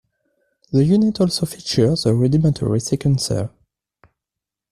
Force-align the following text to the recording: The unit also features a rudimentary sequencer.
The 0.71 0.83
unit 0.83 1.21
also 1.21 1.45
features 1.45 2.07
a 2.07 2.15
rudimentary 2.15 2.79
sequencer. 2.79 3.51